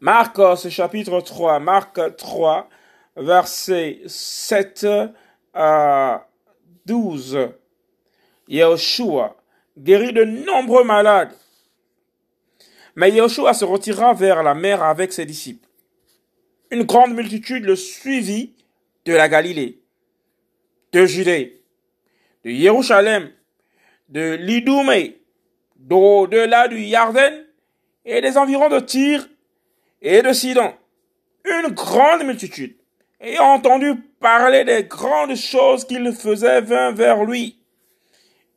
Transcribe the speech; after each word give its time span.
Marcos 0.00 0.68
chapitre 0.68 1.20
3, 1.20 1.60
Marc 1.60 2.16
3, 2.16 2.68
versets 3.16 4.02
7 4.06 4.86
à 5.54 6.26
12. 6.84 7.50
Yahushua 8.48 9.36
guérit 9.78 10.12
de 10.12 10.24
nombreux 10.24 10.84
malades. 10.84 11.32
Mais 12.96 13.10
Yahushua 13.10 13.54
se 13.54 13.64
retira 13.64 14.14
vers 14.14 14.42
la 14.42 14.54
mer 14.54 14.82
avec 14.82 15.12
ses 15.12 15.26
disciples. 15.26 15.68
Une 16.70 16.82
grande 16.82 17.14
multitude 17.14 17.64
le 17.64 17.76
suivit 17.76 18.54
de 19.04 19.12
la 19.12 19.28
Galilée, 19.28 19.80
de 20.92 21.06
Judée, 21.06 21.62
de 22.44 22.50
Jérusalem, 22.50 23.30
de 24.08 24.34
l'Idoumé, 24.34 25.20
d'au-delà 25.76 26.68
du 26.68 26.80
Yarden 26.80 27.44
et 28.04 28.20
des 28.20 28.36
environs 28.36 28.68
de 28.68 28.80
Tyr 28.80 29.28
et 30.04 30.22
de 30.22 30.32
Sidon. 30.32 30.74
Une 31.44 31.72
grande 31.72 32.24
multitude, 32.24 32.76
ayant 33.20 33.54
entendu 33.54 33.94
parler 34.20 34.64
des 34.64 34.84
grandes 34.84 35.34
choses 35.34 35.84
qu'il 35.84 36.12
faisait, 36.12 36.60
vint 36.60 36.92
vers 36.92 37.24
lui. 37.24 37.58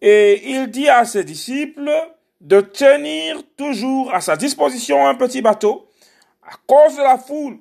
Et 0.01 0.51
il 0.51 0.67
dit 0.67 0.89
à 0.89 1.05
ses 1.05 1.23
disciples 1.23 1.91
de 2.39 2.61
tenir 2.61 3.41
toujours 3.57 4.13
à 4.13 4.21
sa 4.21 4.35
disposition 4.35 5.07
un 5.07 5.15
petit 5.15 5.41
bateau 5.41 5.89
à 6.43 6.51
cause 6.67 6.95
de 6.95 7.01
la 7.01 7.17
foule 7.17 7.57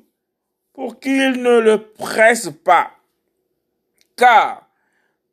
pour 0.75 1.01
qu'il 1.01 1.43
ne 1.43 1.59
le 1.59 1.79
presse 1.93 2.51
pas. 2.65 2.91
Car, 4.17 4.69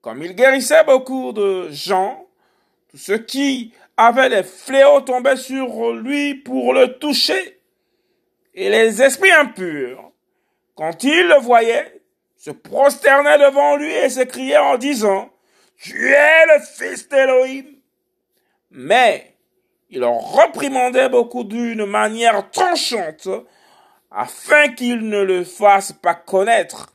comme 0.02 0.24
il 0.24 0.34
guérissait 0.34 0.84
beaucoup 0.86 1.34
de 1.34 1.70
gens, 1.70 2.26
tous 2.90 2.98
ceux 2.98 3.18
qui 3.18 3.74
avaient 3.98 4.30
les 4.30 4.44
fléaux 4.44 5.02
tombaient 5.02 5.38
sur 5.38 5.92
lui 5.92 6.36
pour 6.36 6.74
le 6.74 6.98
toucher. 6.98 7.60
Et 8.54 8.70
les 8.70 9.02
esprits 9.02 9.32
impurs, 9.32 10.12
quand 10.76 11.04
ils 11.04 11.28
le 11.28 11.40
voyaient, 11.42 12.02
se 12.36 12.52
prosternaient 12.52 13.40
devant 13.40 13.78
lui 13.78 13.92
et 13.92 14.10
s'écriaient 14.10 14.58
en 14.58 14.78
disant, 14.78 15.32
Tu 15.78 16.10
es 16.10 16.46
le 16.48 16.62
fils 16.62 17.08
d'Élohim. 17.08 17.66
Mais 18.72 19.36
il 19.90 20.04
en 20.04 20.18
reprimandait 20.18 21.10
beaucoup 21.10 21.44
d'une 21.44 21.86
manière 21.86 22.50
tranchante, 22.52 23.28
afin 24.12 24.70
qu'il 24.70 25.08
ne 25.08 25.22
le 25.22 25.44
fasse 25.44 25.92
pas 25.92 26.16
connaître. 26.16 26.94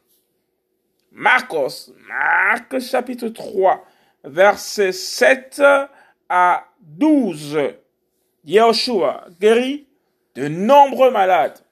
Marcos, 1.11 1.93
Marc 2.09 2.79
chapitre 2.79 3.29
3, 3.29 3.85
versets 4.25 4.93
7 4.93 5.63
à 6.29 6.65
12. 6.81 7.59
Yahushua 8.45 9.27
guérit 9.41 9.88
de 10.39 10.49
nombreux 10.49 11.11
malades. 11.11 11.65